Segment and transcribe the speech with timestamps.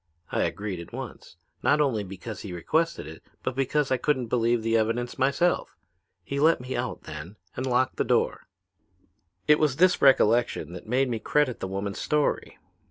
[0.31, 4.63] I agreed at once, not only because he requested it but because I couldn't believe
[4.63, 5.77] the evidence myself.
[6.23, 8.47] He let me out then and locked the door.
[9.47, 12.57] "It was this recollection that made me credit the woman's story.